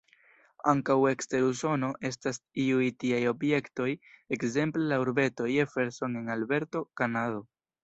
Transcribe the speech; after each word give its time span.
Ankaŭ 0.69 0.95
ekster 1.09 1.43
Usono 1.49 1.89
estas 2.09 2.39
iuj 2.63 2.87
tiaj 3.03 3.21
objektoj, 3.33 3.91
ekzemple 4.39 4.89
la 4.95 5.01
urbeto 5.07 5.53
"Jefferson" 5.59 6.19
en 6.25 6.35
Alberto, 6.41 6.85
Kanado. 7.03 7.49